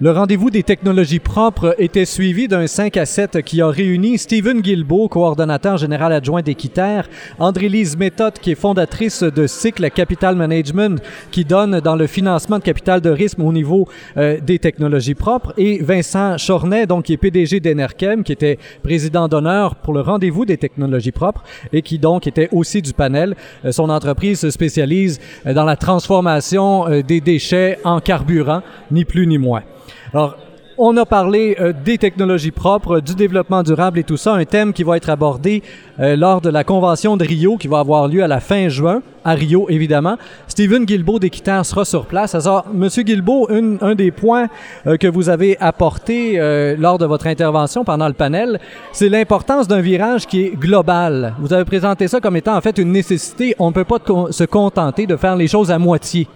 Le 0.00 0.12
rendez-vous 0.12 0.50
des 0.50 0.62
technologies 0.62 1.18
propres 1.18 1.74
était 1.78 2.04
suivi 2.04 2.46
d'un 2.46 2.68
5 2.68 2.96
à 2.96 3.04
7 3.04 3.42
qui 3.42 3.60
a 3.60 3.66
réuni 3.66 4.16
Stephen 4.16 4.60
Guilbeault, 4.60 5.08
coordonnateur 5.08 5.76
général 5.76 6.12
adjoint 6.12 6.40
d'Équiterre, 6.40 7.08
André-Lise 7.40 7.96
Méthode, 7.96 8.34
qui 8.34 8.52
est 8.52 8.54
fondatrice 8.54 9.24
de 9.24 9.48
Cycle 9.48 9.90
Capital 9.90 10.36
Management, 10.36 11.02
qui 11.32 11.44
donne 11.44 11.80
dans 11.80 11.96
le 11.96 12.06
financement 12.06 12.60
de 12.60 12.62
capital 12.62 13.00
de 13.00 13.10
risque 13.10 13.40
au 13.40 13.52
niveau 13.52 13.88
euh, 14.16 14.38
des 14.40 14.60
technologies 14.60 15.16
propres, 15.16 15.52
et 15.56 15.82
Vincent 15.82 16.36
Chornet, 16.36 16.86
donc 16.86 17.06
qui 17.06 17.14
est 17.14 17.16
PDG 17.16 17.58
d'Enerchem, 17.58 18.22
qui 18.22 18.30
était 18.30 18.60
président 18.84 19.26
d'honneur 19.26 19.74
pour 19.74 19.94
le 19.94 20.02
rendez-vous 20.02 20.44
des 20.44 20.58
technologies 20.58 21.10
propres 21.10 21.42
et 21.72 21.82
qui 21.82 21.98
donc 21.98 22.28
était 22.28 22.48
aussi 22.52 22.82
du 22.82 22.92
panel. 22.92 23.34
Euh, 23.64 23.72
son 23.72 23.90
entreprise 23.90 24.38
se 24.38 24.50
spécialise 24.50 25.18
euh, 25.44 25.54
dans 25.54 25.64
la 25.64 25.74
transformation 25.74 26.86
des 27.02 27.20
déchets 27.20 27.80
en 27.82 27.98
carburant, 27.98 28.62
ni 28.92 29.04
plus 29.04 29.26
ni 29.26 29.38
moins. 29.38 29.64
Alors, 30.12 30.36
on 30.80 30.96
a 30.96 31.04
parlé 31.04 31.56
euh, 31.58 31.72
des 31.72 31.98
technologies 31.98 32.52
propres, 32.52 33.00
du 33.00 33.16
développement 33.16 33.64
durable 33.64 33.98
et 33.98 34.04
tout 34.04 34.16
ça, 34.16 34.34
un 34.34 34.44
thème 34.44 34.72
qui 34.72 34.84
va 34.84 34.96
être 34.96 35.10
abordé 35.10 35.64
euh, 35.98 36.14
lors 36.14 36.40
de 36.40 36.48
la 36.50 36.62
convention 36.62 37.16
de 37.16 37.24
Rio 37.24 37.56
qui 37.56 37.66
va 37.66 37.80
avoir 37.80 38.06
lieu 38.06 38.22
à 38.22 38.28
la 38.28 38.38
fin 38.38 38.68
juin, 38.68 39.02
à 39.24 39.34
Rio 39.34 39.66
évidemment. 39.68 40.16
Stephen 40.46 40.84
Guilbeault 40.84 41.18
d'Équiterre 41.18 41.66
sera 41.66 41.84
sur 41.84 42.06
place. 42.06 42.36
Alors, 42.36 42.64
Monsieur 42.72 43.02
Guilbeault, 43.02 43.48
un 43.50 43.96
des 43.96 44.12
points 44.12 44.46
euh, 44.86 44.96
que 44.96 45.08
vous 45.08 45.28
avez 45.28 45.56
apporté 45.58 46.38
lors 46.78 46.98
de 46.98 47.06
votre 47.06 47.26
intervention 47.26 47.84
pendant 47.84 48.06
le 48.06 48.14
panel, 48.14 48.60
c'est 48.92 49.08
l'importance 49.08 49.66
d'un 49.66 49.80
virage 49.80 50.26
qui 50.26 50.42
est 50.42 50.50
global. 50.56 51.34
Vous 51.40 51.52
avez 51.52 51.64
présenté 51.64 52.06
ça 52.06 52.20
comme 52.20 52.36
étant 52.36 52.56
en 52.56 52.60
fait 52.60 52.78
une 52.78 52.92
nécessité. 52.92 53.56
On 53.58 53.68
ne 53.68 53.74
peut 53.74 53.84
pas 53.84 53.98
se 54.30 54.44
contenter 54.44 55.06
de 55.06 55.16
faire 55.16 55.34
les 55.34 55.48
choses 55.48 55.72
à 55.72 55.78
moitié. 55.78 56.28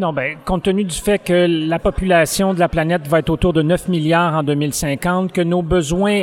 Non, 0.00 0.14
ben, 0.14 0.38
compte 0.46 0.62
tenu 0.62 0.84
du 0.84 0.96
fait 0.96 1.18
que 1.18 1.46
la 1.68 1.78
population 1.78 2.54
de 2.54 2.58
la 2.58 2.70
planète 2.70 3.06
va 3.06 3.18
être 3.18 3.28
autour 3.28 3.52
de 3.52 3.60
9 3.60 3.88
milliards 3.88 4.34
en 4.34 4.42
2050, 4.42 5.30
que 5.30 5.42
nos 5.42 5.60
besoins 5.60 6.22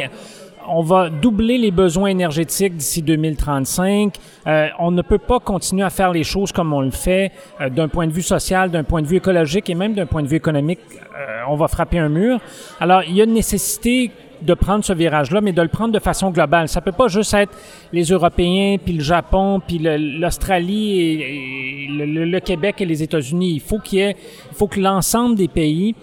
on 0.67 0.81
va 0.81 1.09
doubler 1.11 1.59
les 1.59 1.69
besoins 1.69 2.09
énergétiques 2.09 2.75
d'ici 2.75 3.03
2035. 3.03 4.15
Euh, 4.47 4.67
on 4.79 4.89
ne 4.89 5.03
peut 5.03 5.19
pas 5.19 5.39
continuer 5.39 5.83
à 5.83 5.91
faire 5.91 6.11
les 6.11 6.23
choses 6.23 6.51
comme 6.51 6.73
on 6.73 6.81
le 6.81 6.91
fait 6.91 7.31
euh, 7.61 7.69
d'un 7.69 7.87
point 7.87 8.07
de 8.07 8.11
vue 8.11 8.23
social, 8.23 8.71
d'un 8.71 8.83
point 8.83 9.03
de 9.03 9.07
vue 9.07 9.17
écologique 9.17 9.69
et 9.69 9.75
même 9.75 9.93
d'un 9.93 10.07
point 10.07 10.23
de 10.23 10.27
vue 10.27 10.37
économique. 10.37 10.79
Euh, 10.91 11.41
on 11.47 11.55
va 11.55 11.67
frapper 11.67 11.99
un 11.99 12.09
mur. 12.09 12.39
Alors, 12.79 13.03
il 13.03 13.15
y 13.15 13.21
a 13.21 13.25
une 13.25 13.33
nécessité 13.33 14.11
de 14.41 14.53
prendre 14.53 14.83
ce 14.83 14.93
virage-là, 14.93 15.41
mais 15.41 15.51
de 15.51 15.61
le 15.61 15.67
prendre 15.67 15.93
de 15.93 15.99
façon 15.99 16.31
globale. 16.31 16.67
Ça 16.67 16.81
peut 16.81 16.91
pas 16.91 17.07
juste 17.07 17.33
être 17.33 17.55
les 17.91 18.05
Européens, 18.05 18.77
puis 18.83 18.93
le 18.93 19.03
Japon, 19.03 19.61
puis 19.65 19.79
l'Australie, 19.79 21.01
et, 21.01 21.87
le, 21.89 22.39
Québec 22.39 22.81
et 22.81 22.85
les 22.85 23.03
États-Unis. 23.03 23.53
Il 23.53 23.61
faut 23.61 23.79
qu'il 23.79 23.97
il 23.99 24.55
faut 24.55 24.67
que 24.67 24.79
l'ensemble 24.79 25.35
des 25.35 25.47
pays 25.47 25.95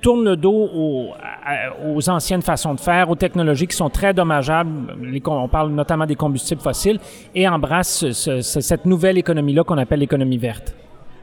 tournent 0.00 0.24
le 0.24 0.36
dos 0.36 0.68
aux, 1.84 2.08
anciennes 2.08 2.42
façons 2.42 2.74
de 2.74 2.80
faire, 2.80 3.10
aux 3.10 3.16
technologies 3.16 3.66
qui 3.66 3.76
sont 3.76 3.90
très 3.90 4.14
dommageables. 4.14 4.70
on 5.26 5.48
parle 5.48 5.70
notamment 5.72 6.06
des 6.06 6.14
combustibles 6.14 6.60
fossiles 6.60 7.00
et 7.34 7.48
embrassent 7.48 8.10
cette 8.12 8.84
nouvelle 8.84 9.18
économie-là 9.18 9.64
qu'on 9.64 9.78
appelle 9.78 10.00
l'économie 10.00 10.38
verte. 10.38 10.74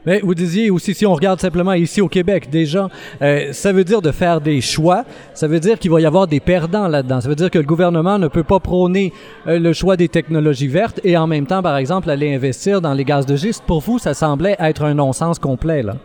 Mais 0.06 0.20
vous 0.20 0.34
disiez 0.34 0.70
aussi, 0.70 0.94
si 0.94 1.06
on 1.06 1.14
regarde 1.14 1.40
simplement 1.40 1.72
ici 1.72 2.00
au 2.00 2.08
Québec, 2.08 2.48
déjà, 2.50 2.88
euh, 3.22 3.52
ça 3.52 3.72
veut 3.72 3.84
dire 3.84 4.02
de 4.02 4.10
faire 4.10 4.40
des 4.40 4.60
choix. 4.60 5.04
Ça 5.34 5.48
veut 5.48 5.60
dire 5.60 5.78
qu'il 5.78 5.90
va 5.90 6.00
y 6.00 6.06
avoir 6.06 6.26
des 6.26 6.40
perdants 6.40 6.88
là-dedans. 6.88 7.20
Ça 7.20 7.28
veut 7.28 7.34
dire 7.34 7.50
que 7.50 7.58
le 7.58 7.64
gouvernement 7.64 8.18
ne 8.18 8.28
peut 8.28 8.42
pas 8.42 8.60
prôner 8.60 9.12
euh, 9.46 9.58
le 9.58 9.72
choix 9.72 9.96
des 9.96 10.08
technologies 10.08 10.68
vertes 10.68 11.00
et 11.04 11.16
en 11.16 11.26
même 11.26 11.46
temps, 11.46 11.62
par 11.62 11.76
exemple, 11.76 12.10
aller 12.10 12.34
investir 12.34 12.80
dans 12.80 12.92
les 12.92 13.04
gaz 13.04 13.26
de 13.26 13.36
giste. 13.36 13.64
Pour 13.66 13.80
vous, 13.80 13.98
ça 13.98 14.14
semblait 14.14 14.56
être 14.58 14.84
un 14.84 14.94
non-sens 14.94 15.38
complet, 15.38 15.82
là. 15.82 15.96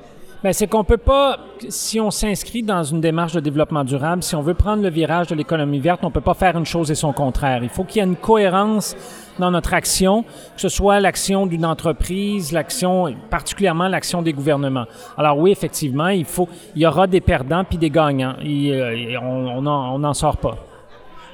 Bien, 0.42 0.54
c'est 0.54 0.68
qu'on 0.68 0.86
peut 0.86 0.96
pas, 0.96 1.38
si 1.68 2.00
on 2.00 2.12
s'inscrit 2.12 2.64
dans 2.64 2.82
une 2.82 3.02
démarche 3.02 3.34
de 3.34 3.42
développement 3.42 3.84
durable, 3.84 4.24
si 4.24 4.38
on 4.38 4.42
veut 4.42 4.54
prendre 4.54 4.82
le 4.82 4.90
virage 4.90 5.28
de 5.28 5.36
l'économie 5.36 5.80
verte, 5.80 6.00
on 6.04 6.12
peut 6.12 6.22
pas 6.22 6.34
faire 6.34 6.58
une 6.58 6.66
chose 6.66 6.90
et 6.92 6.96
son 6.96 7.12
contraire. 7.12 7.62
Il 7.62 7.68
faut 7.68 7.84
qu'il 7.84 7.98
y 7.98 8.00
ait 8.00 8.08
une 8.08 8.16
cohérence 8.16 8.96
dans 9.38 9.52
notre 9.52 9.74
action, 9.74 10.24
que 10.24 10.62
ce 10.62 10.70
soit 10.70 11.02
l'action 11.02 11.46
d'une 11.46 11.66
entreprise, 11.66 12.54
l'action, 12.54 13.14
particulièrement 13.30 13.90
l'action 13.90 14.22
des 14.22 14.32
gouvernements. 14.32 14.86
Alors 15.18 15.38
oui, 15.38 15.52
effectivement, 15.52 16.08
il 16.08 16.24
faut, 16.24 16.48
il 16.74 16.84
y 16.84 16.86
aura 16.86 17.06
des 17.06 17.20
perdants 17.20 17.66
puis 17.66 17.78
des 17.78 17.90
gagnants. 17.90 18.36
Et, 18.42 18.72
euh, 18.72 19.20
on 19.22 19.62
n'en 19.62 20.14
sort 20.14 20.38
pas. 20.38 20.69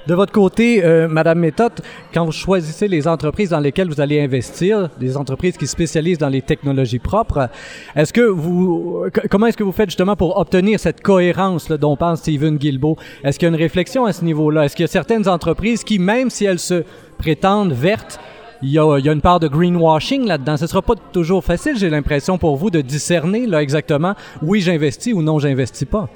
De 0.07 0.13
votre 0.13 0.31
côté, 0.31 0.85
euh, 0.85 1.07
Madame 1.07 1.39
Méthode, 1.39 1.81
quand 2.13 2.25
vous 2.25 2.31
choisissez 2.31 2.87
les 2.87 3.07
entreprises 3.07 3.49
dans 3.49 3.59
lesquelles 3.59 3.87
vous 3.87 4.01
allez 4.01 4.21
investir, 4.21 4.89
des 4.99 5.17
entreprises 5.17 5.57
qui 5.57 5.65
spécialisent 5.65 6.19
dans 6.19 6.29
les 6.29 6.43
technologies 6.43 6.99
propres, 6.99 7.49
est-ce 7.95 8.13
que 8.13 8.21
vous, 8.21 9.05
comment 9.31 9.47
est-ce 9.47 9.57
que 9.57 9.63
vous 9.63 9.71
faites 9.71 9.89
justement 9.89 10.15
pour 10.15 10.37
obtenir 10.37 10.79
cette 10.79 11.01
cohérence 11.01 11.69
là, 11.69 11.77
dont 11.77 11.97
parle 11.97 12.17
Stephen 12.17 12.57
Guilbeault? 12.57 12.97
Est-ce 13.23 13.39
qu'il 13.39 13.47
y 13.47 13.51
a 13.51 13.55
une 13.55 13.59
réflexion 13.59 14.05
à 14.05 14.13
ce 14.13 14.23
niveau-là? 14.23 14.65
Est-ce 14.65 14.75
qu'il 14.75 14.83
y 14.83 14.89
a 14.89 14.91
certaines 14.91 15.27
entreprises 15.27 15.83
qui, 15.83 15.97
même 15.97 16.29
si 16.29 16.45
elles 16.45 16.59
se 16.59 16.83
prétendent 17.17 17.73
vertes, 17.73 18.19
il 18.61 18.69
y, 18.69 18.77
a, 18.77 18.99
il 18.99 19.05
y, 19.05 19.09
a, 19.09 19.11
une 19.11 19.21
part 19.21 19.39
de 19.39 19.47
greenwashing 19.47 20.27
là-dedans? 20.27 20.57
Ce 20.57 20.65
ne 20.65 20.69
sera 20.69 20.83
pas 20.83 20.93
toujours 21.13 21.43
facile, 21.43 21.79
j'ai 21.79 21.89
l'impression, 21.89 22.37
pour 22.37 22.57
vous 22.57 22.69
de 22.69 22.81
discerner 22.81 23.47
là, 23.47 23.63
exactement 23.63 24.13
oui, 24.43 24.61
j'investis 24.61 25.13
ou 25.13 25.23
non, 25.23 25.39
j'investis 25.39 25.87
pas. 25.87 26.09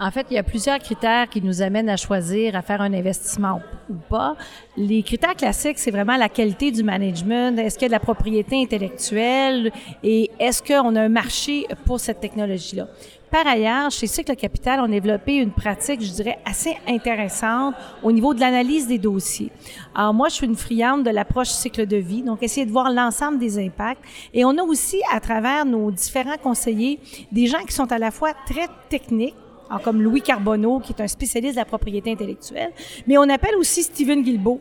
En 0.00 0.10
fait, 0.10 0.26
il 0.30 0.34
y 0.34 0.38
a 0.38 0.42
plusieurs 0.42 0.78
critères 0.78 1.28
qui 1.28 1.40
nous 1.40 1.62
amènent 1.62 1.88
à 1.88 1.96
choisir 1.96 2.56
à 2.56 2.62
faire 2.62 2.80
un 2.80 2.92
investissement 2.92 3.60
ou 3.88 3.94
pas. 3.94 4.36
Les 4.76 5.02
critères 5.02 5.36
classiques, 5.36 5.78
c'est 5.78 5.90
vraiment 5.90 6.16
la 6.16 6.28
qualité 6.28 6.70
du 6.70 6.82
management, 6.82 7.58
est-ce 7.58 7.78
qu'il 7.78 7.82
y 7.82 7.86
a 7.86 7.88
de 7.88 7.92
la 7.92 8.00
propriété 8.00 8.60
intellectuelle? 8.60 9.70
Et 10.02 10.30
est-ce 10.40 10.62
qu'on 10.62 10.96
a 10.96 11.02
un 11.02 11.08
marché 11.08 11.66
pour 11.84 12.00
cette 12.00 12.20
technologie-là? 12.20 12.88
Par 13.30 13.46
ailleurs, 13.46 13.90
chez 13.90 14.06
Cycle 14.06 14.36
Capital, 14.36 14.80
on 14.80 14.84
a 14.84 14.88
développé 14.88 15.36
une 15.36 15.52
pratique, 15.52 16.02
je 16.02 16.10
dirais, 16.10 16.38
assez 16.44 16.76
intéressante 16.86 17.74
au 18.02 18.12
niveau 18.12 18.34
de 18.34 18.40
l'analyse 18.40 18.86
des 18.86 18.98
dossiers. 18.98 19.50
Alors 19.94 20.12
moi, 20.12 20.28
je 20.28 20.34
suis 20.34 20.46
une 20.46 20.54
friande 20.54 21.02
de 21.04 21.10
l'approche 21.10 21.48
cycle 21.48 21.86
de 21.86 21.96
vie, 21.96 22.22
donc 22.22 22.42
essayer 22.42 22.66
de 22.66 22.70
voir 22.70 22.90
l'ensemble 22.90 23.38
des 23.38 23.58
impacts. 23.58 24.04
Et 24.34 24.44
on 24.44 24.58
a 24.58 24.62
aussi, 24.62 25.00
à 25.10 25.18
travers 25.18 25.64
nos 25.64 25.90
différents 25.90 26.36
conseillers, 26.42 26.98
des 27.30 27.46
gens 27.46 27.62
qui 27.66 27.72
sont 27.72 27.90
à 27.90 27.98
la 27.98 28.10
fois 28.10 28.34
très 28.46 28.66
techniques, 28.90 29.36
comme 29.84 30.02
Louis 30.02 30.22
Carbonneau, 30.22 30.80
qui 30.80 30.92
est 30.92 31.02
un 31.02 31.08
spécialiste 31.08 31.54
de 31.54 31.60
la 31.60 31.64
propriété 31.64 32.12
intellectuelle. 32.12 32.72
Mais 33.06 33.16
on 33.18 33.28
appelle 33.28 33.56
aussi 33.56 33.82
Stephen 33.82 34.22
Guilbeault, 34.22 34.60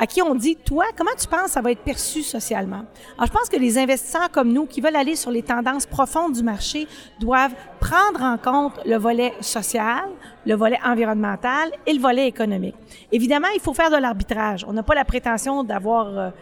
à 0.00 0.06
qui 0.06 0.22
on 0.22 0.34
dit, 0.34 0.56
toi, 0.56 0.86
comment 0.96 1.10
tu 1.18 1.28
penses 1.28 1.44
que 1.44 1.50
ça 1.50 1.60
va 1.60 1.72
être 1.72 1.82
perçu 1.82 2.22
socialement? 2.22 2.84
Alors, 3.18 3.26
je 3.26 3.32
pense 3.32 3.50
que 3.50 3.58
les 3.58 3.76
investisseurs 3.76 4.30
comme 4.30 4.50
nous, 4.50 4.64
qui 4.64 4.80
veulent 4.80 4.96
aller 4.96 5.14
sur 5.14 5.30
les 5.30 5.42
tendances 5.42 5.84
profondes 5.84 6.32
du 6.32 6.42
marché, 6.42 6.88
doivent 7.20 7.54
prendre 7.80 8.22
en 8.22 8.38
compte 8.38 8.80
le 8.86 8.96
volet 8.96 9.34
social, 9.42 10.04
le 10.46 10.54
volet 10.54 10.78
environnemental 10.82 11.70
et 11.86 11.92
le 11.92 12.00
volet 12.00 12.26
économique. 12.26 12.76
Évidemment, 13.12 13.48
il 13.54 13.60
faut 13.60 13.74
faire 13.74 13.90
de 13.90 13.96
l'arbitrage. 13.96 14.64
On 14.66 14.72
n'a 14.72 14.82
pas 14.82 14.94
la 14.94 15.04
prétention 15.04 15.64
d'avoir 15.64 16.32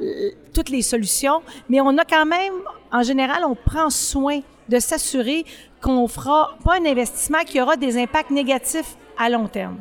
euh, 0.00 0.30
toutes 0.52 0.70
les 0.70 0.82
solutions, 0.82 1.42
mais 1.68 1.80
on 1.80 1.96
a 1.98 2.04
quand 2.04 2.26
même, 2.26 2.54
en 2.90 3.02
général, 3.04 3.44
on 3.44 3.54
prend 3.54 3.90
soin 3.90 4.40
de 4.68 4.78
s'assurer 4.80 5.44
qu'on 5.80 6.08
fera 6.08 6.56
pas 6.64 6.74
un 6.80 6.86
investissement 6.86 7.44
qui 7.46 7.60
aura 7.60 7.76
des 7.76 7.96
impacts 7.96 8.30
négatifs 8.30 8.96
à 9.18 9.28
long 9.28 9.46
terme. 9.46 9.78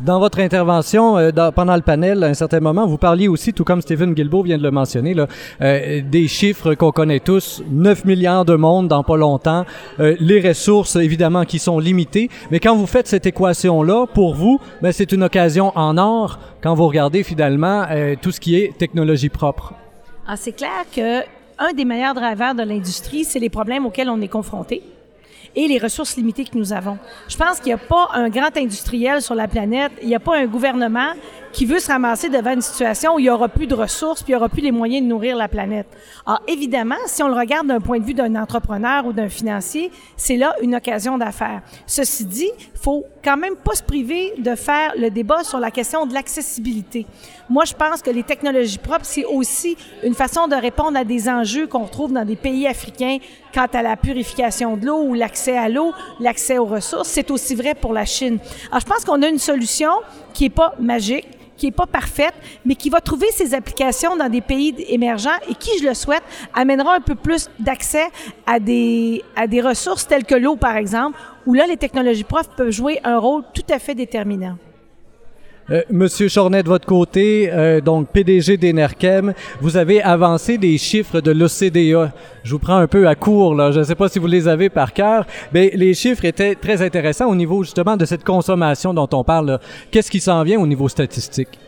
Dans 0.00 0.18
votre 0.18 0.40
intervention 0.40 1.18
euh, 1.18 1.30
pendant 1.54 1.76
le 1.76 1.82
panel, 1.82 2.24
à 2.24 2.26
un 2.26 2.34
certain 2.34 2.58
moment, 2.58 2.84
vous 2.84 2.98
parliez 2.98 3.28
aussi, 3.28 3.52
tout 3.52 3.62
comme 3.62 3.80
Stephen 3.80 4.12
Guilbeault 4.12 4.42
vient 4.42 4.58
de 4.58 4.62
le 4.62 4.72
mentionner, 4.72 5.14
là, 5.14 5.28
euh, 5.60 6.00
des 6.04 6.26
chiffres 6.26 6.74
qu'on 6.74 6.90
connaît 6.90 7.20
tous, 7.20 7.62
9 7.70 8.04
milliards 8.04 8.44
de 8.44 8.56
monde 8.56 8.88
dans 8.88 9.04
pas 9.04 9.16
longtemps, 9.16 9.64
euh, 10.00 10.16
les 10.18 10.40
ressources 10.40 10.96
évidemment 10.96 11.44
qui 11.44 11.60
sont 11.60 11.78
limitées, 11.78 12.28
mais 12.50 12.58
quand 12.58 12.74
vous 12.74 12.88
faites 12.88 13.06
cette 13.06 13.26
équation-là, 13.26 14.06
pour 14.12 14.34
vous, 14.34 14.58
ben, 14.82 14.90
c'est 14.90 15.12
une 15.12 15.22
occasion 15.22 15.70
en 15.76 15.96
or 15.96 16.40
quand 16.60 16.74
vous 16.74 16.88
regardez 16.88 17.22
finalement 17.22 17.86
tout 18.20 18.32
ce 18.32 18.40
qui 18.40 18.56
est 18.56 18.76
technologie 18.76 19.28
propre. 19.28 19.74
Ah, 20.26 20.36
c'est 20.36 20.52
clair 20.52 20.84
que 20.94 21.20
un 21.58 21.72
des 21.72 21.84
meilleurs 21.84 22.14
drivers 22.14 22.54
de 22.54 22.62
l'industrie, 22.62 23.24
c'est 23.24 23.38
les 23.38 23.50
problèmes 23.50 23.86
auxquels 23.86 24.08
on 24.08 24.20
est 24.20 24.28
confronté 24.28 24.82
et 25.56 25.68
les 25.68 25.78
ressources 25.78 26.16
limitées 26.16 26.44
que 26.44 26.56
nous 26.56 26.72
avons. 26.72 26.98
Je 27.28 27.36
pense 27.36 27.58
qu'il 27.58 27.66
n'y 27.66 27.72
a 27.72 27.78
pas 27.78 28.08
un 28.12 28.28
grand 28.28 28.56
industriel 28.56 29.22
sur 29.22 29.34
la 29.34 29.48
planète, 29.48 29.92
il 30.02 30.08
n'y 30.08 30.14
a 30.14 30.20
pas 30.20 30.36
un 30.36 30.46
gouvernement 30.46 31.12
qui 31.54 31.66
veut 31.66 31.78
se 31.78 31.86
ramasser 31.86 32.28
devant 32.28 32.52
une 32.52 32.60
situation 32.60 33.14
où 33.14 33.18
il 33.20 33.22
n'y 33.22 33.30
aura 33.30 33.48
plus 33.48 33.68
de 33.68 33.74
ressources, 33.74 34.24
puis 34.24 34.32
il 34.32 34.34
n'y 34.34 34.38
aura 34.38 34.48
plus 34.48 34.60
les 34.60 34.72
moyens 34.72 35.04
de 35.04 35.08
nourrir 35.08 35.36
la 35.36 35.46
planète. 35.46 35.86
Alors, 36.26 36.42
évidemment, 36.48 36.96
si 37.06 37.22
on 37.22 37.28
le 37.28 37.34
regarde 37.34 37.68
d'un 37.68 37.80
point 37.80 38.00
de 38.00 38.04
vue 38.04 38.12
d'un 38.12 38.34
entrepreneur 38.34 39.06
ou 39.06 39.12
d'un 39.12 39.28
financier, 39.28 39.92
c'est 40.16 40.36
là 40.36 40.56
une 40.62 40.74
occasion 40.74 41.16
d'affaires. 41.16 41.62
Ceci 41.86 42.24
dit, 42.24 42.50
faut 42.74 43.06
quand 43.22 43.36
même 43.36 43.54
pas 43.54 43.74
se 43.74 43.84
priver 43.84 44.34
de 44.36 44.56
faire 44.56 44.94
le 44.98 45.10
débat 45.10 45.44
sur 45.44 45.60
la 45.60 45.70
question 45.70 46.06
de 46.06 46.12
l'accessibilité. 46.12 47.06
Moi, 47.48 47.64
je 47.66 47.74
pense 47.74 48.02
que 48.02 48.10
les 48.10 48.24
technologies 48.24 48.78
propres, 48.78 49.04
c'est 49.04 49.24
aussi 49.24 49.76
une 50.02 50.14
façon 50.14 50.48
de 50.48 50.56
répondre 50.56 50.98
à 50.98 51.04
des 51.04 51.28
enjeux 51.28 51.68
qu'on 51.68 51.84
retrouve 51.84 52.12
dans 52.12 52.24
des 52.24 52.36
pays 52.36 52.66
africains 52.66 53.18
quant 53.54 53.68
à 53.72 53.82
la 53.82 53.96
purification 53.96 54.76
de 54.76 54.86
l'eau 54.86 55.02
ou 55.04 55.14
l'accès 55.14 55.56
à 55.56 55.68
l'eau, 55.68 55.92
l'accès 56.18 56.58
aux 56.58 56.64
ressources. 56.64 57.08
C'est 57.08 57.30
aussi 57.30 57.54
vrai 57.54 57.76
pour 57.76 57.92
la 57.92 58.06
Chine. 58.06 58.38
Alors, 58.70 58.80
je 58.80 58.86
pense 58.86 59.04
qu'on 59.04 59.22
a 59.22 59.28
une 59.28 59.38
solution 59.38 59.90
qui 60.32 60.46
est 60.46 60.50
pas 60.50 60.74
magique, 60.80 61.28
qui 61.56 61.68
est 61.68 61.72
pas 61.72 61.86
parfaite, 61.86 62.34
mais 62.64 62.74
qui 62.74 62.90
va 62.90 63.00
trouver 63.00 63.28
ses 63.30 63.54
applications 63.54 64.16
dans 64.16 64.28
des 64.28 64.40
pays 64.40 64.74
émergents 64.88 65.38
et 65.48 65.54
qui, 65.54 65.70
je 65.80 65.86
le 65.86 65.94
souhaite, 65.94 66.22
amènera 66.54 66.96
un 66.96 67.00
peu 67.00 67.14
plus 67.14 67.48
d'accès 67.58 68.06
à 68.46 68.58
des, 68.60 69.22
à 69.36 69.46
des 69.46 69.60
ressources 69.60 70.06
telles 70.06 70.24
que 70.24 70.34
l'eau, 70.34 70.56
par 70.56 70.76
exemple, 70.76 71.18
où 71.46 71.54
là, 71.54 71.66
les 71.66 71.76
technologies 71.76 72.24
profs 72.24 72.50
peuvent 72.56 72.70
jouer 72.70 73.00
un 73.04 73.18
rôle 73.18 73.44
tout 73.52 73.66
à 73.70 73.78
fait 73.78 73.94
déterminant. 73.94 74.56
Euh, 75.70 75.82
Monsieur 75.90 76.28
Chornet, 76.28 76.62
de 76.62 76.68
votre 76.68 76.84
côté, 76.84 77.48
euh, 77.50 77.80
donc 77.80 78.10
PDG 78.10 78.58
d'Enerchem, 78.58 79.32
vous 79.62 79.78
avez 79.78 80.02
avancé 80.02 80.58
des 80.58 80.76
chiffres 80.76 81.22
de 81.22 81.30
l'OCDE. 81.30 82.12
Je 82.42 82.50
vous 82.50 82.58
prends 82.58 82.76
un 82.76 82.86
peu 82.86 83.08
à 83.08 83.14
court, 83.14 83.54
là. 83.54 83.72
Je 83.72 83.78
ne 83.78 83.84
sais 83.84 83.94
pas 83.94 84.10
si 84.10 84.18
vous 84.18 84.26
les 84.26 84.46
avez 84.46 84.68
par 84.68 84.92
cœur, 84.92 85.26
mais 85.52 85.70
les 85.74 85.94
chiffres 85.94 86.26
étaient 86.26 86.54
très 86.54 86.82
intéressants 86.82 87.30
au 87.30 87.34
niveau 87.34 87.62
justement 87.62 87.96
de 87.96 88.04
cette 88.04 88.24
consommation 88.24 88.92
dont 88.92 89.08
on 89.14 89.24
parle. 89.24 89.58
Qu'est-ce 89.90 90.10
qui 90.10 90.20
s'en 90.20 90.42
vient 90.42 90.60
au 90.60 90.66
niveau 90.66 90.88
statistique? 90.88 91.58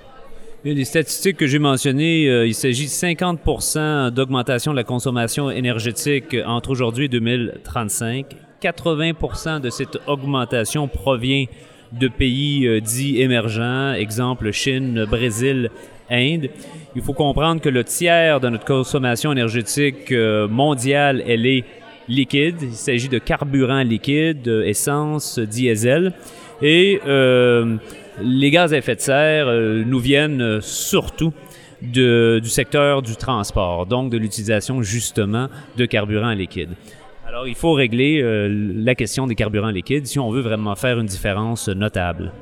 Les 0.62 0.84
statistiques 0.84 1.38
que 1.38 1.46
j'ai 1.46 1.60
mentionnées, 1.60 2.28
euh, 2.28 2.46
il 2.46 2.54
s'agit 2.54 2.86
de 2.86 2.90
50% 2.90 4.10
d'augmentation 4.10 4.72
de 4.72 4.76
la 4.76 4.84
consommation 4.84 5.48
énergétique 5.50 6.36
entre 6.44 6.70
aujourd'hui 6.70 7.06
et 7.06 7.08
2035. 7.08 8.26
80 8.60 9.60
de 9.60 9.70
cette 9.70 9.98
augmentation 10.06 10.88
provient 10.88 11.46
de 11.92 12.08
pays 12.08 12.66
euh, 12.66 12.80
dits 12.80 13.20
émergents, 13.20 13.92
exemple 13.92 14.50
Chine, 14.52 15.04
Brésil, 15.08 15.70
Inde. 16.10 16.50
Il 16.94 17.02
faut 17.02 17.12
comprendre 17.12 17.60
que 17.60 17.68
le 17.68 17.84
tiers 17.84 18.40
de 18.40 18.48
notre 18.48 18.64
consommation 18.64 19.32
énergétique 19.32 20.12
euh, 20.12 20.48
mondiale, 20.48 21.22
elle 21.26 21.46
est 21.46 21.64
liquide. 22.08 22.56
Il 22.62 22.72
s'agit 22.72 23.08
de 23.08 23.18
carburant 23.18 23.82
liquide, 23.82 24.46
essence, 24.64 25.38
diesel. 25.38 26.12
Et 26.62 27.00
euh, 27.06 27.76
les 28.22 28.50
gaz 28.50 28.72
à 28.72 28.78
effet 28.78 28.94
de 28.94 29.00
serre 29.00 29.46
nous 29.84 29.98
viennent 29.98 30.60
surtout 30.62 31.32
du 31.82 32.40
secteur 32.48 33.02
du 33.02 33.16
transport, 33.16 33.84
donc 33.84 34.10
de 34.10 34.16
l'utilisation 34.16 34.80
justement 34.82 35.48
de 35.76 35.84
carburant 35.84 36.32
liquide. 36.32 36.70
Alors, 37.26 37.48
il 37.48 37.56
faut 37.56 37.72
régler 37.72 38.22
euh, 38.22 38.48
la 38.48 38.94
question 38.94 39.26
des 39.26 39.34
carburants 39.34 39.70
liquides 39.70 40.06
si 40.06 40.20
on 40.20 40.30
veut 40.30 40.42
vraiment 40.42 40.76
faire 40.76 41.00
une 41.00 41.06
différence 41.06 41.68
notable. 41.68 42.32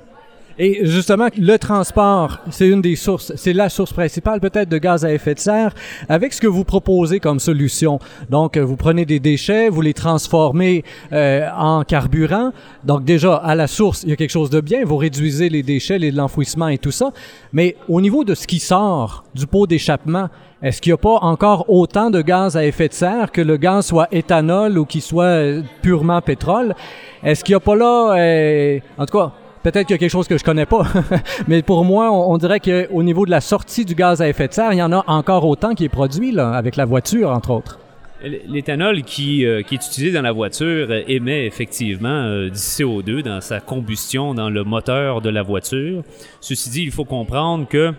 Et 0.58 0.86
justement, 0.86 1.28
le 1.36 1.56
transport, 1.58 2.38
c'est 2.50 2.68
une 2.68 2.80
des 2.80 2.94
sources, 2.94 3.32
c'est 3.34 3.52
la 3.52 3.68
source 3.68 3.92
principale 3.92 4.40
peut-être 4.40 4.68
de 4.68 4.78
gaz 4.78 5.04
à 5.04 5.12
effet 5.12 5.34
de 5.34 5.40
serre. 5.40 5.74
Avec 6.08 6.32
ce 6.32 6.40
que 6.40 6.46
vous 6.46 6.64
proposez 6.64 7.18
comme 7.18 7.40
solution, 7.40 7.98
donc 8.30 8.56
vous 8.56 8.76
prenez 8.76 9.04
des 9.04 9.18
déchets, 9.18 9.68
vous 9.68 9.80
les 9.80 9.94
transformez 9.94 10.84
euh, 11.12 11.48
en 11.56 11.82
carburant. 11.82 12.52
Donc 12.84 13.04
déjà 13.04 13.34
à 13.34 13.54
la 13.54 13.66
source, 13.66 14.04
il 14.04 14.10
y 14.10 14.12
a 14.12 14.16
quelque 14.16 14.30
chose 14.30 14.50
de 14.50 14.60
bien. 14.60 14.84
Vous 14.84 14.96
réduisez 14.96 15.48
les 15.48 15.64
déchets, 15.64 15.98
l'enfouissement 15.98 16.68
et 16.68 16.78
tout 16.78 16.92
ça. 16.92 17.10
Mais 17.52 17.76
au 17.88 18.00
niveau 18.00 18.22
de 18.22 18.34
ce 18.34 18.46
qui 18.46 18.60
sort 18.60 19.24
du 19.34 19.46
pot 19.46 19.66
d'échappement, 19.66 20.28
est-ce 20.62 20.80
qu'il 20.80 20.90
n'y 20.90 20.94
a 20.94 20.98
pas 20.98 21.18
encore 21.20 21.68
autant 21.68 22.10
de 22.10 22.22
gaz 22.22 22.56
à 22.56 22.64
effet 22.64 22.88
de 22.88 22.94
serre 22.94 23.32
que 23.32 23.40
le 23.40 23.56
gaz 23.56 23.86
soit 23.86 24.08
éthanol 24.12 24.78
ou 24.78 24.86
qu'il 24.86 25.02
soit 25.02 25.24
euh, 25.24 25.62
purement 25.82 26.22
pétrole? 26.22 26.74
Est-ce 27.22 27.44
qu'il 27.44 27.52
n'y 27.52 27.56
a 27.56 27.60
pas 27.60 27.76
là, 27.76 28.14
euh, 28.16 28.78
en 28.96 29.04
tout 29.04 29.18
cas, 29.18 29.32
peut-être 29.64 29.88
qu'il 29.88 29.94
y 29.94 29.96
a 29.96 29.98
quelque 29.98 30.10
chose 30.10 30.28
que 30.28 30.38
je 30.38 30.44
connais 30.44 30.66
pas, 30.66 30.86
mais 31.48 31.62
pour 31.62 31.84
moi, 31.84 32.12
on, 32.12 32.38
dirait 32.38 32.60
qu'au 32.60 33.02
niveau 33.02 33.26
de 33.26 33.32
la 33.32 33.40
sortie 33.40 33.84
du 33.84 33.96
gaz 33.96 34.22
à 34.22 34.28
effet 34.28 34.46
de 34.46 34.52
serre, 34.52 34.72
il 34.72 34.78
y 34.78 34.82
en 34.82 34.92
a 34.92 35.02
encore 35.08 35.44
autant 35.44 35.74
qui 35.74 35.84
est 35.84 35.88
produit 35.88 36.38
avec 36.38 36.76
la 36.76 36.84
voiture, 36.84 37.30
entre 37.30 37.50
autres. 37.50 37.80
L'éthanol 38.22 39.02
qui, 39.02 39.44
euh, 39.44 39.62
qui, 39.62 39.74
est 39.74 39.84
utilisé 39.84 40.12
dans 40.12 40.22
la 40.22 40.32
voiture 40.32 40.88
émet 41.08 41.44
effectivement 41.46 42.44
du 42.44 42.52
CO2 42.52 43.22
dans 43.22 43.40
sa 43.42 43.60
combustion 43.60 44.32
dans 44.32 44.48
le 44.48 44.64
moteur 44.64 45.20
de 45.20 45.28
la 45.28 45.42
voiture. 45.42 46.02
Ceci 46.40 46.70
dit, 46.70 46.82
il 46.84 46.90
faut 46.90 47.04
comprendre 47.04 47.66
que 47.68 47.92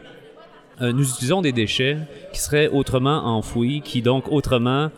euh, 0.81 0.91
nous 0.91 1.09
utilisons 1.09 1.41
des 1.41 1.53
déchets 1.53 1.97
qui 2.33 2.41
seraient 2.41 2.67
autrement 2.67 3.25
enfouis, 3.37 3.81
qui 3.81 4.01
donc 4.01 4.31
autrement 4.31 4.89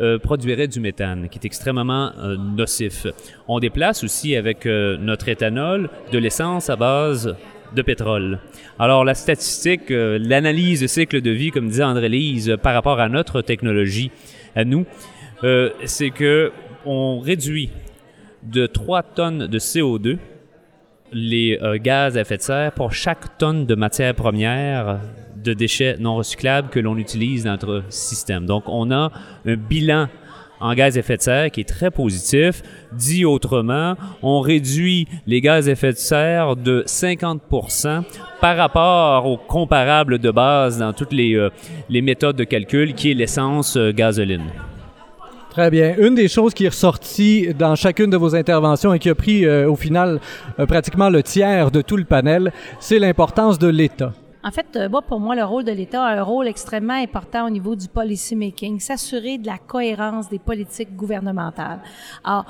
euh, 0.00 0.18
produiraient 0.18 0.68
du 0.68 0.80
méthane, 0.80 1.28
qui 1.28 1.38
est 1.38 1.46
extrêmement 1.46 2.12
euh, 2.18 2.36
nocif. 2.36 3.06
On 3.48 3.58
déplace 3.58 4.04
aussi 4.04 4.36
avec 4.36 4.66
notre 4.66 5.28
éthanol 5.28 5.88
de 6.12 6.18
l'essence 6.18 6.70
à 6.70 6.76
base 6.76 7.36
de 7.74 7.82
pétrole. 7.82 8.38
Alors 8.78 9.04
la 9.04 9.14
statistique, 9.14 9.90
l'analyse 9.90 10.80
de 10.80 10.86
cycle 10.86 11.20
de 11.20 11.30
vie, 11.30 11.50
comme 11.50 11.68
disait 11.68 11.84
André-Lise, 11.84 12.56
par 12.62 12.74
rapport 12.74 13.00
à 13.00 13.08
notre 13.08 13.42
technologie, 13.42 14.10
à 14.54 14.64
nous, 14.64 14.86
c'est 15.84 16.10
que 16.10 16.52
on 16.84 17.18
réduit 17.18 17.70
de 18.42 18.66
3 18.66 19.02
tonnes 19.02 19.46
de 19.46 19.58
CO2 19.58 20.18
les 21.14 21.58
euh, 21.62 21.78
gaz 21.80 22.16
à 22.16 22.22
effet 22.22 22.36
de 22.36 22.42
serre 22.42 22.72
pour 22.72 22.92
chaque 22.92 23.38
tonne 23.38 23.66
de 23.66 23.74
matière 23.74 24.14
première 24.14 25.00
de 25.44 25.54
déchets 25.54 25.96
non 26.00 26.16
recyclables 26.16 26.70
que 26.70 26.80
l'on 26.80 26.96
utilise 26.96 27.44
dans 27.44 27.52
notre 27.52 27.84
système. 27.88 28.46
Donc, 28.46 28.64
on 28.66 28.90
a 28.90 29.12
un 29.46 29.56
bilan 29.56 30.08
en 30.60 30.74
gaz 30.74 30.96
à 30.96 31.00
effet 31.00 31.16
de 31.16 31.22
serre 31.22 31.50
qui 31.50 31.60
est 31.60 31.68
très 31.68 31.90
positif. 31.90 32.62
Dit 32.92 33.24
autrement, 33.24 33.96
on 34.22 34.40
réduit 34.40 35.06
les 35.26 35.40
gaz 35.40 35.68
à 35.68 35.72
effet 35.72 35.92
de 35.92 35.98
serre 35.98 36.56
de 36.56 36.84
50% 36.86 38.02
par 38.40 38.56
rapport 38.56 39.26
au 39.26 39.36
comparable 39.36 40.18
de 40.18 40.30
base 40.30 40.78
dans 40.78 40.92
toutes 40.92 41.12
les, 41.12 41.34
euh, 41.34 41.50
les 41.88 42.00
méthodes 42.00 42.36
de 42.36 42.44
calcul 42.44 42.94
qui 42.94 43.10
est 43.10 43.14
l'essence 43.14 43.76
euh, 43.76 43.92
gasoline. 43.92 44.50
Très 45.50 45.70
bien. 45.70 45.94
Une 45.98 46.14
des 46.14 46.28
choses 46.28 46.52
qui 46.52 46.64
est 46.64 46.68
ressortie 46.68 47.54
dans 47.54 47.76
chacune 47.76 48.10
de 48.10 48.16
vos 48.16 48.34
interventions 48.34 48.92
et 48.92 48.98
qui 48.98 49.08
a 49.08 49.14
pris 49.14 49.44
euh, 49.44 49.70
au 49.70 49.76
final 49.76 50.18
pratiquement 50.66 51.10
le 51.10 51.22
tiers 51.22 51.70
de 51.70 51.80
tout 51.80 51.96
le 51.96 52.04
panel, 52.04 52.52
c'est 52.80 52.98
l'importance 52.98 53.58
de 53.58 53.68
l'État. 53.68 54.12
En 54.46 54.50
fait, 54.50 54.76
euh, 54.76 54.88
pour 55.08 55.20
moi, 55.20 55.34
le 55.34 55.42
rôle 55.42 55.64
de 55.64 55.72
l'État 55.72 56.04
a 56.04 56.18
un 56.18 56.22
rôle 56.22 56.46
extrêmement 56.48 56.92
important 56.94 57.46
au 57.46 57.50
niveau 57.50 57.74
du 57.74 57.88
policy 57.88 58.36
making, 58.36 58.78
s'assurer 58.78 59.38
de 59.38 59.46
la 59.46 59.56
cohérence 59.56 60.28
des 60.28 60.38
politiques 60.38 60.94
gouvernementales. 60.94 61.80
Alors, 62.22 62.44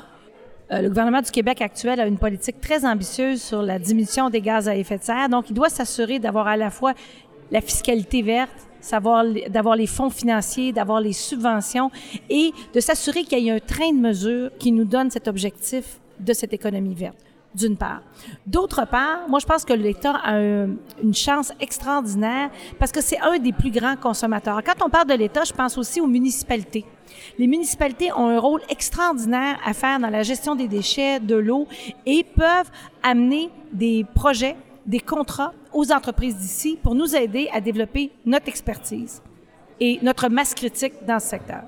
le 0.70 0.88
gouvernement 0.88 1.20
du 1.20 1.30
Québec 1.30 1.60
actuel 1.60 2.00
a 2.00 2.06
une 2.06 2.18
politique 2.18 2.60
très 2.60 2.84
ambitieuse 2.84 3.40
sur 3.40 3.62
la 3.62 3.78
diminution 3.78 4.28
des 4.28 4.40
gaz 4.40 4.68
à 4.68 4.74
effet 4.74 4.98
de 4.98 5.04
serre. 5.04 5.28
Donc, 5.28 5.50
il 5.50 5.54
doit 5.54 5.68
s'assurer 5.68 6.18
d'avoir 6.18 6.48
à 6.48 6.56
la 6.56 6.70
fois 6.70 6.94
la 7.52 7.60
fiscalité 7.60 8.22
verte, 8.22 8.50
d'avoir 9.48 9.76
les 9.76 9.86
fonds 9.86 10.10
financiers, 10.10 10.72
d'avoir 10.72 11.00
les 11.00 11.12
subventions 11.12 11.92
et 12.28 12.50
de 12.72 12.80
s'assurer 12.80 13.22
qu'il 13.22 13.38
y 13.38 13.48
ait 13.48 13.52
un 13.52 13.60
train 13.60 13.92
de 13.92 14.00
mesure 14.00 14.50
qui 14.58 14.72
nous 14.72 14.84
donne 14.84 15.10
cet 15.10 15.28
objectif 15.28 16.00
de 16.18 16.32
cette 16.32 16.52
économie 16.52 16.94
verte 16.94 17.18
d'une 17.54 17.76
part. 17.76 18.02
D'autre 18.46 18.86
part, 18.86 19.28
moi, 19.28 19.38
je 19.38 19.46
pense 19.46 19.64
que 19.64 19.72
l'État 19.72 20.16
a 20.24 20.38
une 20.38 21.14
chance 21.14 21.52
extraordinaire 21.60 22.50
parce 22.78 22.92
que 22.92 23.00
c'est 23.00 23.20
un 23.20 23.38
des 23.38 23.52
plus 23.52 23.70
grands 23.70 23.96
consommateurs. 23.96 24.60
Quand 24.64 24.84
on 24.84 24.90
parle 24.90 25.08
de 25.08 25.14
l'État, 25.14 25.44
je 25.44 25.52
pense 25.52 25.78
aussi 25.78 26.00
aux 26.00 26.06
municipalités. 26.06 26.84
Les 27.38 27.46
municipalités 27.46 28.12
ont 28.12 28.28
un 28.28 28.40
rôle 28.40 28.60
extraordinaire 28.68 29.58
à 29.64 29.72
faire 29.72 30.00
dans 30.00 30.10
la 30.10 30.22
gestion 30.22 30.54
des 30.54 30.68
déchets, 30.68 31.20
de 31.20 31.36
l'eau 31.36 31.66
et 32.06 32.24
peuvent 32.24 32.70
amener 33.02 33.50
des 33.72 34.04
projets 34.14 34.56
des 34.86 35.00
contrats 35.00 35.52
aux 35.72 35.92
entreprises 35.92 36.36
d'ici 36.36 36.78
pour 36.82 36.94
nous 36.94 37.16
aider 37.16 37.48
à 37.52 37.60
développer 37.60 38.10
notre 38.26 38.48
expertise 38.48 39.22
et 39.80 39.98
notre 40.02 40.28
masse 40.28 40.54
critique 40.54 40.92
dans 41.06 41.18
ce 41.18 41.28
secteur. 41.28 41.62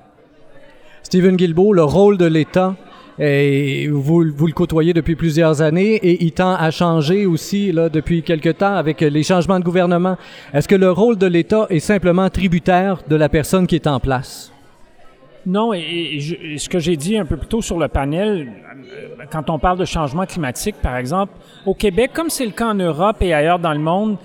Stephen 1.03 1.35
Guilbeault, 1.35 1.73
le 1.73 1.83
rôle 1.83 2.17
de 2.17 2.25
l'État, 2.25 2.75
vous, 3.19 4.25
vous 4.35 4.47
le 4.47 4.53
côtoyez 4.53 4.93
depuis 4.93 5.15
plusieurs 5.15 5.61
années 5.61 5.95
et 5.95 6.23
il 6.23 6.31
tend 6.31 6.53
à 6.53 6.69
changer 6.71 7.25
aussi 7.25 7.71
là, 7.71 7.89
depuis 7.89 8.21
quelque 8.23 8.49
temps 8.49 8.75
avec 8.75 9.01
les 9.01 9.23
changements 9.23 9.59
de 9.59 9.65
gouvernement. 9.65 10.17
Est-ce 10.53 10.67
que 10.67 10.75
le 10.75 10.91
rôle 10.91 11.17
de 11.17 11.27
l'État 11.27 11.65
est 11.69 11.79
simplement 11.79 12.29
tributaire 12.29 13.01
de 13.07 13.15
la 13.15 13.29
personne 13.29 13.65
qui 13.65 13.75
est 13.75 13.87
en 13.87 13.99
place? 13.99 14.51
Non, 15.47 15.71
et, 15.73 16.19
ce 16.57 16.67
que 16.67 16.77
j'ai 16.77 16.97
dit 16.97 17.17
un 17.17 17.25
peu 17.25 17.37
plus 17.37 17.47
tôt 17.47 17.61
sur 17.61 17.79
le 17.79 17.87
panel, 17.87 18.49
euh, 18.49 19.23
quand 19.31 19.49
on 19.49 19.57
parle 19.57 19.79
de 19.79 19.85
changement 19.85 20.25
climatique, 20.25 20.75
par 20.81 20.97
exemple, 20.97 21.31
au 21.65 21.73
Québec, 21.73 22.11
comme 22.13 22.29
c'est 22.29 22.45
le 22.45 22.51
cas 22.51 22.67
en 22.67 22.73
Europe 22.73 23.21
et 23.21 23.33
ailleurs 23.33 23.57
dans 23.57 23.71
le 23.71 23.79
monde, 23.79 24.17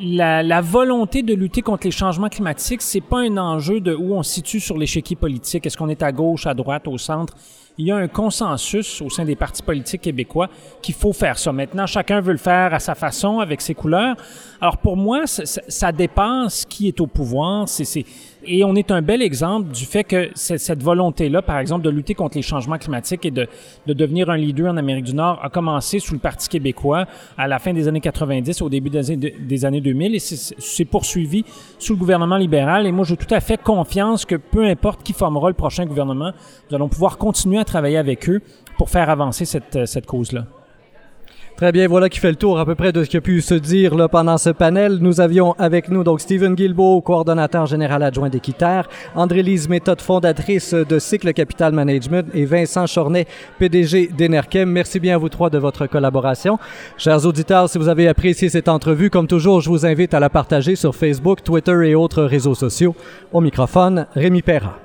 la, 0.00 0.44
la 0.44 0.60
volonté 0.60 1.24
de 1.24 1.34
lutter 1.34 1.60
contre 1.60 1.88
les 1.88 1.90
changements 1.90 2.28
climatiques, 2.28 2.82
c'est 2.82 3.00
pas 3.00 3.18
un 3.18 3.36
enjeu 3.36 3.80
de 3.80 3.92
où 3.96 4.14
on 4.14 4.22
se 4.22 4.34
situe 4.34 4.60
sur 4.60 4.78
l'échiquier 4.78 5.16
politique. 5.16 5.66
Est-ce 5.66 5.76
qu'on 5.76 5.88
est 5.88 6.04
à 6.04 6.12
gauche, 6.12 6.46
à 6.46 6.54
droite, 6.54 6.86
au 6.86 6.98
centre? 6.98 7.34
Il 7.76 7.86
y 7.86 7.90
a 7.90 7.96
un 7.96 8.08
consensus 8.08 9.02
au 9.02 9.10
sein 9.10 9.24
des 9.24 9.34
partis 9.34 9.62
politiques 9.62 10.02
québécois 10.02 10.48
qu'il 10.80 10.94
faut 10.94 11.12
faire 11.12 11.38
ça. 11.38 11.52
Maintenant, 11.52 11.86
chacun 11.86 12.20
veut 12.20 12.32
le 12.32 12.38
faire 12.38 12.72
à 12.72 12.78
sa 12.78 12.94
façon, 12.94 13.40
avec 13.40 13.60
ses 13.60 13.74
couleurs. 13.74 14.16
Alors 14.60 14.78
pour 14.78 14.96
moi, 14.96 15.26
ça, 15.26 15.44
ça 15.44 15.92
dépasse 15.92 16.64
qui 16.64 16.88
est 16.88 17.00
au 17.00 17.06
pouvoir. 17.06 17.68
C'est, 17.68 18.04
et 18.46 18.64
on 18.64 18.74
est 18.74 18.90
un 18.90 19.02
bel 19.02 19.22
exemple 19.22 19.70
du 19.70 19.84
fait 19.84 20.04
que 20.04 20.30
cette 20.34 20.82
volonté-là, 20.82 21.42
par 21.42 21.58
exemple, 21.58 21.84
de 21.84 21.90
lutter 21.90 22.14
contre 22.14 22.36
les 22.36 22.42
changements 22.42 22.78
climatiques 22.78 23.24
et 23.24 23.30
de, 23.30 23.46
de 23.86 23.92
devenir 23.92 24.30
un 24.30 24.36
leader 24.36 24.72
en 24.72 24.76
Amérique 24.76 25.04
du 25.04 25.14
Nord 25.14 25.40
a 25.42 25.50
commencé 25.50 25.98
sous 25.98 26.14
le 26.14 26.20
Parti 26.20 26.48
québécois 26.48 27.06
à 27.36 27.48
la 27.48 27.58
fin 27.58 27.72
des 27.72 27.88
années 27.88 28.00
90, 28.00 28.62
au 28.62 28.68
début 28.68 28.90
des, 28.90 29.16
des 29.16 29.64
années 29.64 29.80
2000, 29.80 30.14
et 30.14 30.18
c'est 30.18 30.84
poursuivi 30.84 31.44
sous 31.78 31.94
le 31.94 31.98
gouvernement 31.98 32.36
libéral. 32.36 32.86
Et 32.86 32.92
moi, 32.92 33.04
j'ai 33.04 33.16
tout 33.16 33.32
à 33.32 33.40
fait 33.40 33.60
confiance 33.62 34.24
que 34.24 34.36
peu 34.36 34.64
importe 34.64 35.02
qui 35.02 35.12
formera 35.12 35.48
le 35.48 35.54
prochain 35.54 35.86
gouvernement, 35.86 36.32
nous 36.70 36.76
allons 36.76 36.88
pouvoir 36.88 37.18
continuer 37.18 37.58
à 37.58 37.64
travailler 37.64 37.98
avec 37.98 38.28
eux 38.28 38.40
pour 38.78 38.90
faire 38.90 39.10
avancer 39.10 39.44
cette, 39.44 39.86
cette 39.86 40.06
cause-là. 40.06 40.46
Très 41.56 41.70
bien, 41.70 41.86
voilà 41.86 42.08
qui 42.08 42.18
fait 42.18 42.30
le 42.30 42.36
tour 42.36 42.58
à 42.58 42.66
peu 42.66 42.74
près 42.74 42.90
de 42.90 43.04
ce 43.04 43.08
qui 43.08 43.16
a 43.16 43.20
pu 43.20 43.40
se 43.40 43.54
dire 43.54 43.94
là, 43.94 44.08
pendant 44.08 44.38
ce 44.38 44.50
panel. 44.50 44.98
Nous 45.00 45.20
avions 45.20 45.54
avec 45.56 45.88
nous 45.88 46.02
donc 46.02 46.20
Stephen 46.20 46.56
Guilbeault, 46.56 47.00
coordonnateur 47.02 47.66
général 47.66 48.02
adjoint 48.02 48.28
d'Équiterre, 48.28 48.88
André-Lise 49.14 49.68
Méthode, 49.68 50.00
fondatrice 50.00 50.74
de 50.74 50.98
Cycle 50.98 51.32
Capital 51.32 51.72
Management 51.72 52.26
et 52.34 52.44
Vincent 52.44 52.86
Chornet, 52.86 53.28
PDG 53.60 54.08
d'Enerchem. 54.08 54.68
Merci 54.68 54.98
bien 54.98 55.14
à 55.14 55.18
vous 55.18 55.28
trois 55.28 55.48
de 55.48 55.58
votre 55.58 55.86
collaboration. 55.86 56.58
Chers 56.96 57.24
auditeurs, 57.24 57.68
si 57.68 57.78
vous 57.78 57.88
avez 57.88 58.08
apprécié 58.08 58.48
cette 58.48 58.68
entrevue, 58.68 59.08
comme 59.08 59.28
toujours, 59.28 59.60
je 59.60 59.70
vous 59.70 59.86
invite 59.86 60.12
à 60.12 60.18
la 60.18 60.30
partager 60.30 60.74
sur 60.74 60.96
Facebook, 60.96 61.44
Twitter 61.44 61.88
et 61.88 61.94
autres 61.94 62.24
réseaux 62.24 62.56
sociaux. 62.56 62.96
Au 63.32 63.40
microphone, 63.40 64.06
Rémi 64.16 64.42
Perra. 64.42 64.83